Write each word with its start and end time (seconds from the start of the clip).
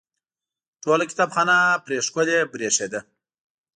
ټوله 0.83 1.03
کتابخانه 1.11 1.57
پرې 1.85 1.97
ښکلې 2.07 2.37
برېښېده. 2.51 2.99